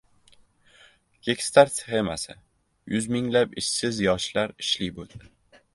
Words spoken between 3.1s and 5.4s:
minglab ishsiz yoshlar ishli bo‘ldi